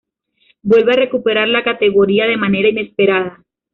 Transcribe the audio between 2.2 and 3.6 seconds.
de manera inesperada.